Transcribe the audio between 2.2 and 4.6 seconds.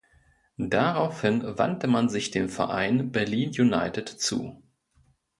dem Verein Berlin United zu.